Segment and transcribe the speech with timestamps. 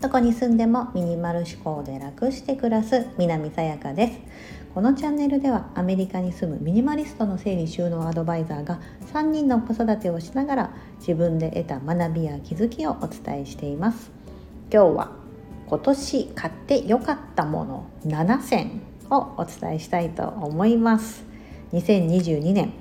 [0.00, 4.18] どこに住んでもミニマル思考で楽して暮らす南さやかです。
[4.74, 8.80] このチャンネルではアメリカに住むミニマリストの整理収納アドバイザーが
[9.12, 14.10] 3人の子育てをしながら自分で得た学びや気づきをお伝えしています。
[14.72, 15.12] 今日は
[15.66, 21.24] 今年買って良かったもの7選をお伝えしたいと思います。
[21.72, 22.72] 2022年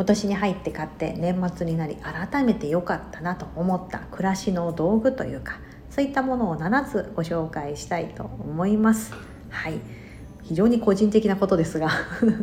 [0.00, 9.12] 今年に入って買って年末になり改めて良かったなと思った暮らしの道具というかそういったものを7つご紹介したいと思います。
[9.50, 9.78] はい。
[10.42, 11.90] 非常に個人的なことですが。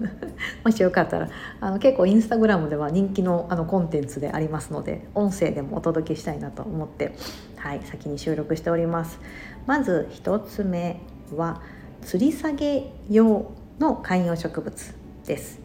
[0.64, 7.16] もしよかったらあの結構インスタグラムでは人気のあのコンテンツでありますので音声でもお届けしたいなと思って
[7.55, 9.20] はい先に収録しております。
[9.66, 11.02] まず1つ目
[11.36, 11.64] は
[12.03, 14.95] 吊り下げ用の観葉植物
[15.26, 15.59] です。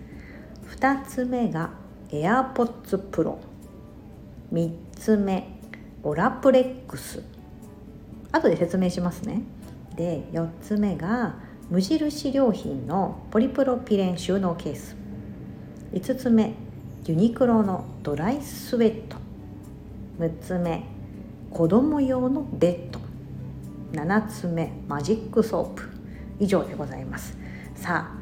[0.70, 1.81] 2つ目が
[2.12, 3.38] AirPods Pro
[4.52, 5.58] 3つ目。
[6.04, 7.22] オラプレックス。
[8.32, 9.42] 後で説明しますね。
[9.96, 11.36] で4つ目が
[11.70, 14.96] 無印良品のポリプロピレン収納ケース。
[15.92, 16.54] 5つ目。
[17.06, 19.16] ユニクロのドライスウェット。
[20.18, 20.84] 6つ目。
[21.50, 23.00] 子供用のベッド。
[23.92, 24.72] 7つ目。
[24.86, 25.88] マジックソープ。
[26.38, 27.36] 以上でございます。
[27.74, 28.21] さあ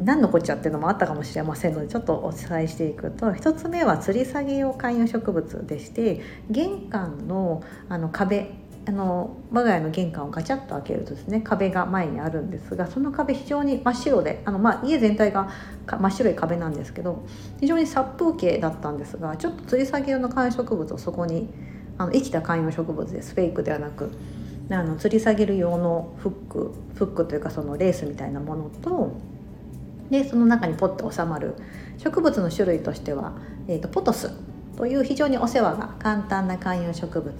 [0.00, 8.54] 何のこっちゃっていうのもあったかもしれませんのでちょっとお伝えしていくと1つ目は吊り下げ用観葉植物でして玄関のあの壁
[8.86, 15.50] あの我が家の玄関をガチャッと開けるとですね壁が前にあるんですがその壁非常に真っ白であの、まあ、家全体が
[15.86, 17.22] 真っ白い壁なんですけど
[17.60, 21.50] 非常に殺風景だったんですがちょっと吊り下げ用の観葉植物をそこに
[21.98, 24.10] あの生きた観葉植物ですフェイクではなく
[24.70, 29.20] あの吊り下げる用のフックフックというかそのレースみたいなものと
[30.10, 31.54] でその中にポッと収まる。
[31.98, 33.34] 植物の種類としては、
[33.68, 34.30] えーと、ポトス
[34.76, 37.34] という非常にお世話が簡単な観葉植物。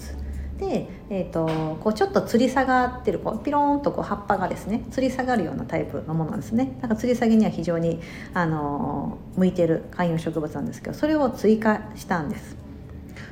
[0.59, 6.77] で、えーと、こうちょっと吊り下がってるこうピローンとこう葉っぱがですね吊り下がるようなタイプのものですね。
[6.83, 8.01] なんか吊り下げには非常に、
[8.35, 12.57] あの向いてる観葉植物なんですけどそれを追加したんです。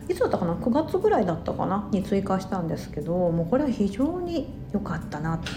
[0.09, 1.87] いつだったかな9月ぐらいだったかな？
[1.93, 5.53] に追加したんですけどもうこれは非常に良かったなと。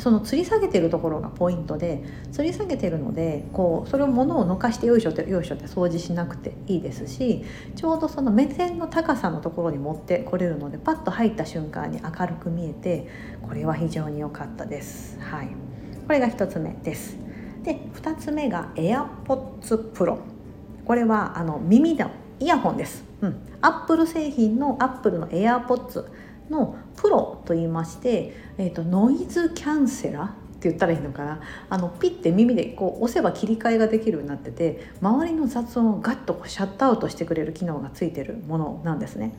[0.00, 2.02] その吊り下げてるところがポイントで
[2.32, 7.44] 吊り下げてるのでこうそれを物をのかしてよいしょってよいしょって掃除しなくていいですし
[7.76, 13.08] ちょうどその目線の高さのところに持ってこれるのでパッと入った瞬間に明るく見えて
[13.42, 15.18] これは非常に良かったです。
[15.20, 15.48] はい、
[16.06, 17.16] これが1つ目です。
[17.62, 20.18] で2つ目が AirPods Pro
[20.84, 22.10] これはあの耳の
[22.40, 23.04] イヤホンです。
[23.20, 26.06] うん、アップル製品のアップルの AirPods
[26.50, 30.28] のプロと言いまして、えーと、ノイズキャンセラーっ
[30.60, 31.40] て言ったらいいのかな
[31.70, 39.34] あのピッて耳でこう押せば切り替えができるようになってて周りの雑音をガッとこうシャットアウトしてくれる機能がついてるものなんですね。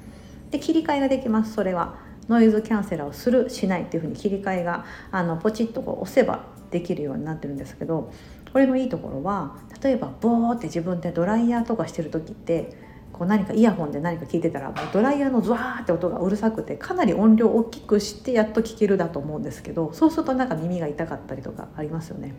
[0.50, 1.96] で切り替えができますそれは
[2.28, 8.12] ノイズキャンセラーをするしないっていうふうに切り替えがあのポチッとこう押せばできるようになってるんですけど
[8.52, 22.34] これのいいところは例えばボーって自分でドライヤーとかしてる時ってこう何かイヤホンで何か聞いてたらもうドライヤーのズワーって音がうるさくてかなり音量を大きくしてやっと聞けるだと思うんですけどそうするとなんか耳が痛かったりとかありますよね。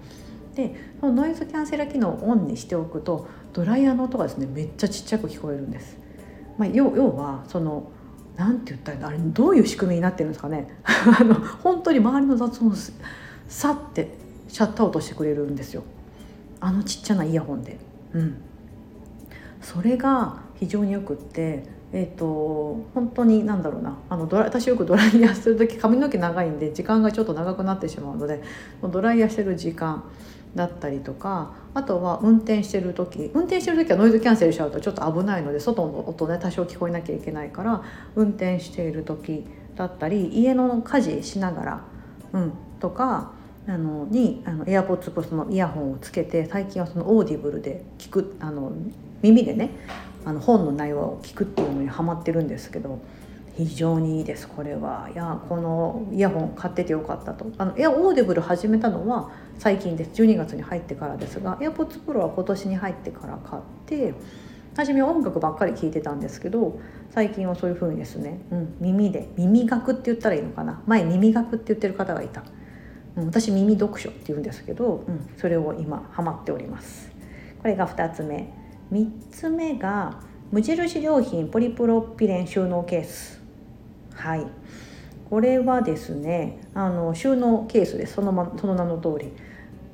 [0.54, 5.96] でそのノイズキャンセラー機能をオンにしておくとドライヤーの音がですねめっちゃちっちゃく聞こえるんです。
[6.58, 7.90] まあ、要要はその
[8.36, 10.68] なんて言ったらあれどういう仕組みになってるんですかね？
[11.18, 12.72] あの本当に周りの雑音を
[13.48, 14.14] さって
[14.48, 15.82] シャットアウトしてくれるんですよ
[16.60, 17.78] あのちっちゃなイヤホンで。
[18.14, 18.36] うん
[19.62, 23.98] それが非常によくって、えーと、本当に何だろうな。
[24.08, 28.40] あのドラ私よくドライヤーする時髪の毛長いんで時間がちょっと長くなってしまうので
[28.80, 30.04] ドライヤーしてる時間
[30.54, 37.82] だったりとかあとは運転してる時運転してる時はノイズキャンセルしちゃうとちょっと危ないので外の音ね多少聞こえなきゃいけないから
[38.14, 39.44] 運転している時
[39.74, 41.84] だったり家の家事しながら、
[42.34, 43.32] うん、とか
[43.66, 48.70] あのにあの AirPods のイヤホンをつけて最近はその Audible で聞くあの
[49.22, 49.70] 耳でね
[50.24, 53.00] あの本の内容を聞くっていうのにハマってるんですけど
[53.56, 55.10] 非常にいいですこれは。
[55.12, 57.46] いやこのイヤホン買っててよかったと。
[57.58, 60.22] あのエア Audible 始めたのは最近です。
[60.22, 64.14] 12月に入ってからですが AirPods Pro は今年に入ってから買って
[64.74, 66.80] 初め音楽ばっかり聴いてたんですけど
[67.10, 70.82] 最近はそういう風にですね、うん、耳で耳学って言ったらいいのかな。
[70.86, 72.42] 前耳学って言ってる方がいた、
[73.16, 77.10] うん、私耳読書って言うんですけど、うん、それを今ハマっております。
[77.60, 78.61] これが2つ目。
[78.92, 83.40] 3つ目が無印良品ポリプロピレン収納ケース。
[84.14, 84.46] はい。
[85.30, 88.14] これはですねあの収納ケースです。
[88.14, 89.32] その,、ま、その名の通り。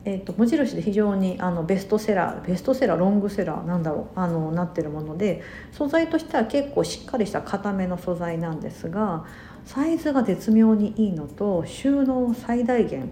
[0.05, 9.27] えーと、無印で非常にあのベストセラーベストセラーロングセラーなんだろうあのなってるもので素材としては結構しっかりした硬めの素材なんですが
[9.67, 13.11] サイズが絶妙にいいのと収納最大限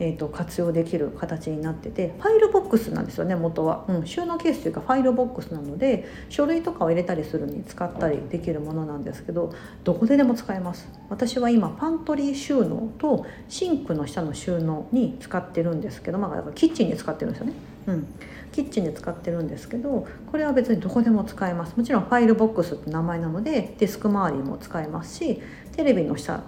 [0.00, 9.54] えーと、活用できる形になっててファイルボックスなんですよね元は、うん、収納ケースというかファイルボックスなので書類とかを入れたりするに使ったりできるものなんですけど
[9.84, 10.88] どこででも使えます。
[11.08, 17.52] 私は今パントリー収納とシンクの下の収納に使ってるんですけどまあだからキッチンに使ってるんですよね、
[17.86, 18.06] うん、
[18.52, 21.76] キッチンで使ってるんですけどこれは別にどこでも使えます。
[21.76, 25.40] もちろんファイルボックスって名前なのでデスク周りも使えますし
[25.76, 26.42] テレビの下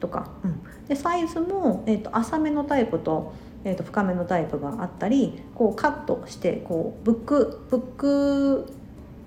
[0.00, 8.72] とか、うん、でサイズも、えーと、浅めのタイプと,、えーと、深めのタイプがあったりこうカットしてこうブックブック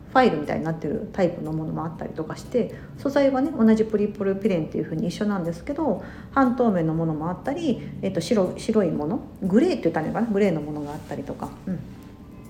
[0.10, 10.32] ファイルみたいになってるタイプのものもあったりとかして素材はね同じプリポルピレンっていう風に一緒なんですけど半透明のものもあったり、えーと、白白いものグレーって言ったらいいのかな？
[10.32, 11.80] グレーのものがあったりとか、うん。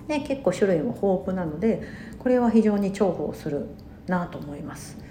[0.08, 1.82] で結構種類も豊富なので
[2.18, 3.66] これは非常に重宝する
[4.06, 5.02] なと思います。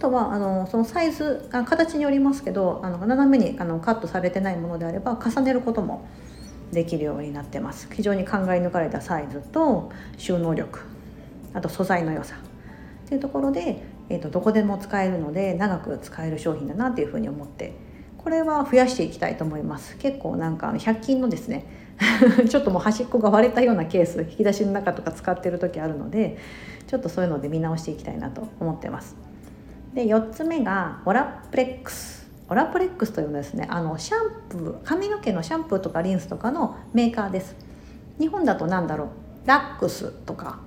[0.00, 6.08] とはあのそのサイズあ形によりますけどあの斜めにあのカットされてないものであれば重ねることも
[6.72, 7.88] できるようになってます。
[7.92, 10.80] 非常に考え抜かれたサイズと収納力
[11.52, 12.36] あと素材の良さ。
[12.36, 17.74] っていうところで、えーと、どこでも使えるので長く使える商品だなっていうふうに思って
[18.18, 19.96] これは増やしていきたいと思います。
[19.98, 21.66] 結構なんか100均のですね
[22.48, 26.38] ちょっともう端っこが割れたようなケース引き出しの中とか使ってる時あるので
[26.86, 29.29] ちょっとそういうので見直していきたいなと思ってます。
[29.94, 32.20] で4つ目がオラプレックス。
[32.48, 37.54] オラプレックスというのですねあのシャンプー髪の毛のシャンプーとかリンスとかのメーカーです。
[38.18, 39.08] 日本だと何だろう
[39.46, 40.58] ラックスとか、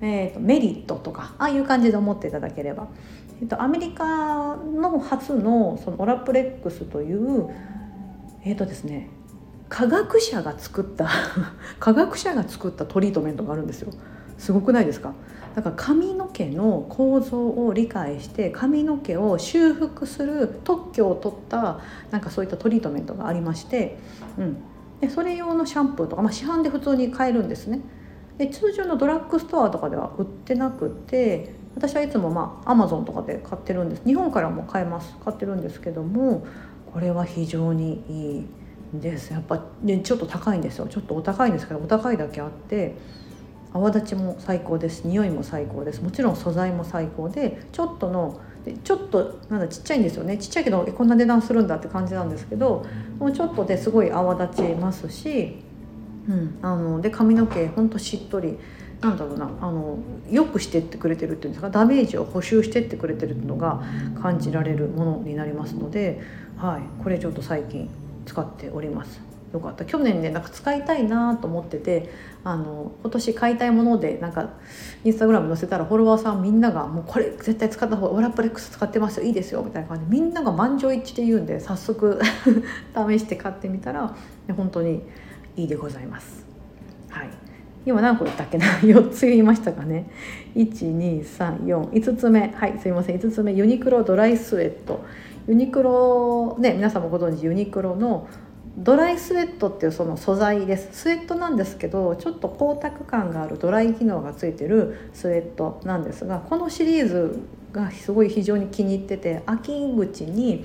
[0.00, 2.88] えーと、メリットとかああいう感じで思っていただければ、
[3.42, 7.50] えーと、アメリカの初のそのオラプレックスという
[8.44, 9.10] えっ、ー、とですね
[9.68, 11.08] 科学者が作った
[11.80, 13.92] 科学者が作ったトリートメントがあるんですよ。
[14.38, 15.14] すごくないですか？
[15.54, 21.78] だから髪の毛の構造を理解して髪の毛を修復する特許を取った
[22.10, 23.96] なんかそういったトリートメントがありまして、
[24.36, 24.56] うん、
[25.00, 27.80] でそれ用のシャンプーとか、まあ、市販で普通に買えるんですね。
[28.36, 34.02] で通常のドラッグストアとかでは売ってなくて私はいつもまあアマゾンとかで買ってるんです。
[34.04, 35.14] 日本からも買えます。
[35.24, 36.44] 買ってるんですけども
[36.92, 39.32] これは非常にいいです。
[39.32, 40.88] やっぱ、ね、ちょっと高いんですよ。
[40.88, 42.96] ちょっとお高いんですけどお高いだけあって
[43.74, 45.04] 泡立ちも最高です。
[45.04, 46.00] 匂いも最高です。
[46.00, 48.40] もちろん素材も最高でちょっとの
[48.82, 50.38] ちょっとなんだちっちゃいんですよね。
[50.38, 52.86] ちっちゃいけどこんな値段するんだって感じなんですけど
[53.18, 55.56] もうちょっとですごい泡立ちますし、
[56.28, 58.56] うん、あので髪の毛ほんとしっとり
[59.00, 59.98] なんだろうなあの
[60.30, 61.68] よくしてってくれてるっていうんですか？
[61.68, 63.82] ダメージを補修してってくれてるのが
[64.22, 66.22] 感じられるものになりますので、
[66.56, 67.90] はい、これちょっと最近
[68.24, 69.33] 使っております。
[69.54, 69.84] よかった。
[69.84, 72.10] 去年ねなんか使いたいなと思ってて
[72.42, 74.50] あの今年買いたいものでなんか
[75.04, 79.26] インスタグラム載せたらフォロワーさんみんなが「もうこれ絶対使った方がオラプレックス使ってますよ。
[79.26, 82.20] いいですよ」みたいな感じでみんなが満場一致で言うんで早速
[82.94, 84.14] 試して買ってみたら
[84.56, 85.02] 本当に
[85.56, 86.44] いいでございます。
[87.08, 87.30] はい。
[87.86, 90.10] 今何個言ったっけな？4つ言いましたかね。
[90.56, 92.52] 12345つ目。
[92.56, 93.18] はいすいません。
[93.18, 95.04] 5つ目ユニクロドライスウェット。
[95.46, 98.26] ユニクロね皆さんもご存知ユニクロの
[98.76, 100.88] ドライスウェットっていうその素材です。
[100.92, 107.38] スウェットなんですけどちょっと光沢感があるドライ機能がついてるスウェットなんですがこのシリーズ
[107.72, 110.64] がすごい非常に気に入ってて秋口に、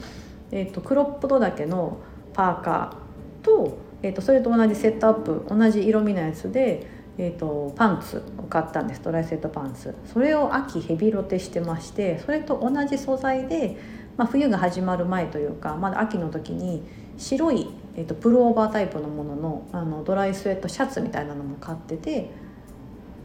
[0.51, 2.00] えーと、クロップドだけの
[2.34, 6.88] パーカーと,、えーと、それと同じセットアップ同じ色味のやつで、
[7.20, 9.01] えーとパンツを買ったんです。
[9.04, 9.96] ドライセットパンツ。
[10.12, 13.78] それを秋ヘビロテしてましてそれと同じ素材で、
[14.18, 16.82] まあ、冬が始まる前というかまだ秋の時に
[17.18, 22.29] 白いえーと、プルオーバータイプのもののあのドライスウェットシャツみたいなのも買ってて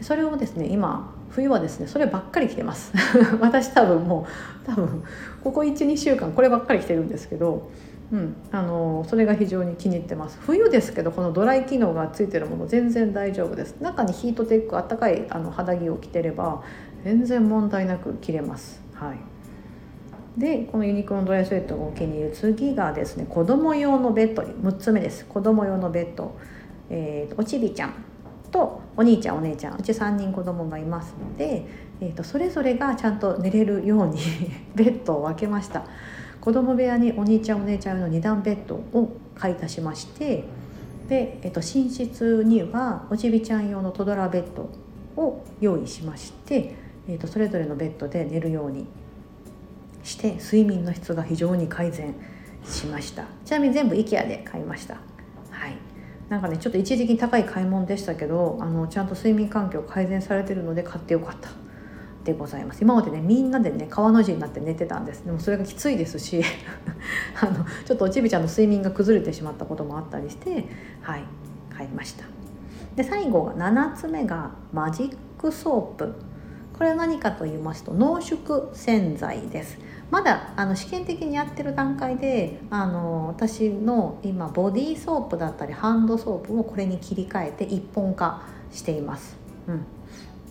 [0.00, 2.92] それをですね今冬はですねそればっかり着てます。
[3.40, 4.26] 私多分も
[4.64, 5.02] う多分
[5.42, 7.70] ここ12週間こればっかり着てるんですけど、
[8.12, 10.38] うん、あのそれが非常に気に入ってます。
[10.40, 13.76] 冬ですけどこのドライ機能がついてるもの全然大丈夫です。
[13.80, 16.62] 中にヒートテックあったかいあの肌着を着てれば
[17.02, 18.80] 全然問題なく着れます。
[18.94, 19.33] はい。
[20.36, 23.26] でこのユニクロのドライスウェットがお気に入り次がですね。
[23.28, 25.24] 子供用のベッド6つ目です。
[25.26, 26.36] 子供用のベッド、
[26.90, 27.94] えー、おちびちゃん
[28.50, 29.78] とお兄ちゃんお姉ちゃん。
[29.78, 31.64] うち3人子供がいますので、
[32.00, 34.18] えーと、それぞれがちゃんと寝れるように
[34.74, 35.84] ベッドを分けました。
[36.40, 40.44] 子供部屋にお兄ちゃんお姉ちゃん用の2段ベッドを買い足しまして
[41.08, 44.68] で、えーと、と寝室にはおちびちゃん用のトドラベッド
[45.16, 46.74] を用意しまして、
[47.08, 48.86] えー、とそれぞれのベッドで寝るように
[50.04, 52.14] して睡眠の質が非常に改善
[52.64, 53.24] しました。
[53.44, 54.94] ちなみに全部 IKEA で買いました。
[55.50, 55.76] はい。
[56.28, 61.50] なんかねちょっと一時期高い買い物でしたけどあのちゃんと睡眠環境改善されてるので買ってよかった。
[62.24, 62.82] でございます。
[62.82, 65.24] 今までねみんなでね川の字になって寝てたんです。
[65.24, 66.42] でもそれがきついですし。
[67.40, 70.66] あのちょっとおちびちゃんの睡眠が崩れてしまったこともあったりして
[71.02, 71.24] はい。
[71.76, 72.24] 買いました。
[72.96, 76.14] で最後が7つ目がマジックソープ。
[76.76, 79.78] これは何かと言いますと濃縮洗剤です。
[80.10, 89.36] まだあの試験的にやってる段階であの私の今ボディーソープだったりハンドソープをこれに切り替えて一本化しています。
[89.66, 89.84] うん。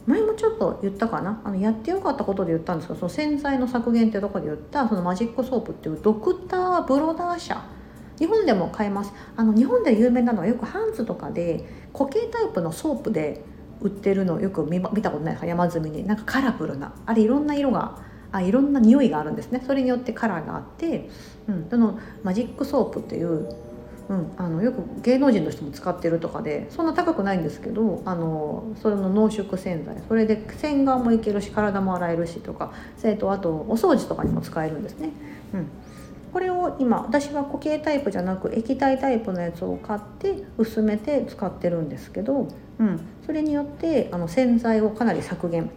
[0.05, 1.41] 前もちょっと言ったかな？
[1.43, 7.63] あのやってよかったことで言ったんですけどその洗剤の削減ってとこで言ったそのマジックソープっていうドクター・ブロナー社。
[8.19, 9.13] 日本でも買えます。
[9.35, 13.43] あの日本で有名なのはよくハンズとかで固形タイプのソープで
[13.83, 16.07] 売ってるのよく見見たことないですか山積みに。
[16.07, 16.93] なんかカラフルな。
[17.05, 17.99] あれいろんな色が
[18.31, 19.61] あいろんな匂いがあるんですね。
[19.65, 21.09] それによってカラーがあって、
[21.47, 23.55] うん、そのマジックソープっていう
[24.09, 29.95] うん、あのよく芸能人の人も使ってるとかでそんな高くないんですけどあのそれの濃縮洗剤。
[30.07, 32.73] それで洗顔もいけるし体も洗えるしとか。
[32.97, 35.09] それとあとお掃除とかにも使えるんですね。
[35.53, 35.67] うん、
[36.33, 42.47] これを今私は固形タイプじゃなく液体タイプのやつを買って薄めて使ってるんですけど、
[42.79, 45.69] うん、それによってあの洗剤をかなり削減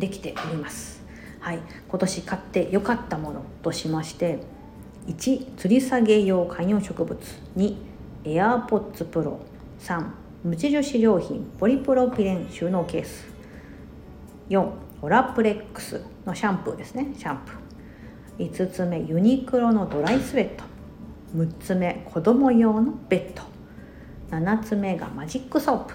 [0.00, 1.00] できております。
[1.38, 4.40] はい、今年買って良かったものとしまして
[5.06, 7.18] 1吊り下げ用観葉植物。
[7.56, 7.76] 2
[8.24, 9.38] エアーポッツプロ。
[9.78, 10.04] 3
[10.42, 11.48] 無印良品。
[11.60, 13.26] ポリプロピレン収納ケース。
[14.48, 14.70] 4
[15.02, 17.14] オラプレックスのシャンプーですね。
[17.16, 17.61] シャンプー
[18.38, 20.64] 5つ目ユニクロのドライスウェット
[21.36, 23.42] 6つ目子供用のベッド。
[24.36, 25.94] 7つ目がマジックソープ。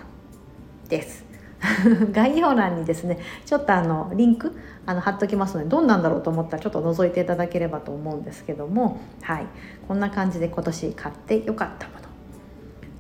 [0.88, 1.26] です。
[2.12, 4.54] 概要欄にですねちょっとあのリンク
[4.86, 9.00] あの貼っときますのでどんなんだろうと思ったらちょっと覗いていただければと思うんですけども。
[9.22, 9.46] はい。
[9.88, 12.00] こんな感じで今年買ってよかったもの。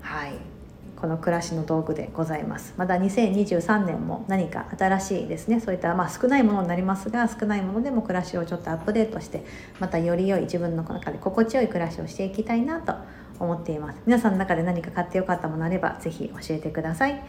[0.01, 0.57] はい。
[1.00, 2.74] この暮らしの道具でございます。
[2.75, 5.60] まだ2023年も何か新しいですね。
[5.60, 9.46] そういったまあ少ないものになりますが少ないものでも暮らしをちょっとアップデートして
[9.80, 12.96] またより良い自分の中で心地よい暮らしをしていきたいなと
[13.39, 14.01] 思っています。
[14.06, 17.24] 皆さんの中で何か買ってよかったものあれば是非教えてください。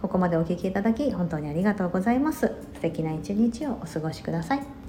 [0.00, 2.48] ここまでお聴きいただき本当にありがとうございます。
[2.74, 4.83] 素敵な一日をお過ごしください。